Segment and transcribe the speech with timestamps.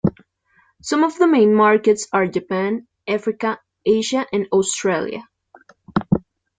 [0.81, 5.29] Some of the main markets are Japan, Africa, Asia and Australia.